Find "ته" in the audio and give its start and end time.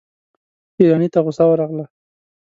1.13-1.19